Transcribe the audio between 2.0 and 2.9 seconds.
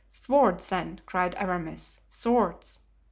"swords!